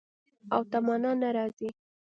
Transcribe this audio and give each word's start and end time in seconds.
او 0.53 0.61
تمنا 0.71 1.11
نه 1.21 1.29
راځي 1.35 1.69